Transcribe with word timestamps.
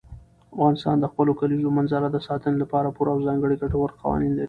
افغانستان 0.55 0.95
د 0.99 1.05
خپلو 1.11 1.31
کلیزو 1.39 1.69
منظره 1.77 2.07
د 2.11 2.17
ساتنې 2.27 2.57
لپاره 2.63 2.93
پوره 2.95 3.09
او 3.13 3.23
ځانګړي 3.27 3.55
ګټور 3.63 3.89
قوانین 4.01 4.31
لري. 4.33 4.39